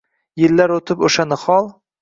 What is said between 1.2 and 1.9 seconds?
nihol